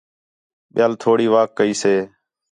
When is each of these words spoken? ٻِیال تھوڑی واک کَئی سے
ٻِیال 0.73 0.93
تھوڑی 1.01 1.27
واک 1.33 1.49
کَئی 1.57 1.73
سے 1.81 1.95